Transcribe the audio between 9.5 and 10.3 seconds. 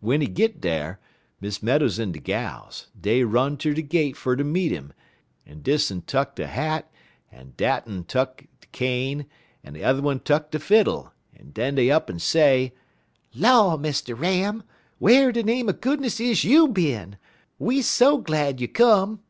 en t'er'n